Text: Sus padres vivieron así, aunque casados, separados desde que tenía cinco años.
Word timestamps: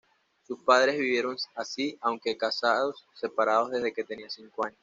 Sus 0.47 0.57
padres 0.63 0.97
vivieron 0.97 1.37
así, 1.53 1.95
aunque 2.01 2.35
casados, 2.35 3.05
separados 3.13 3.69
desde 3.69 3.93
que 3.93 4.03
tenía 4.03 4.31
cinco 4.31 4.65
años. 4.65 4.79